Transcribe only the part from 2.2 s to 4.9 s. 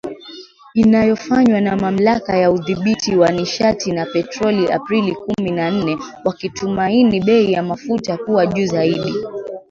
ya Udhibiti wa Nishati na Petroli